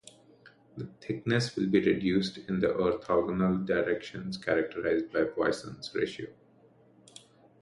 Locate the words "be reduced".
1.67-2.37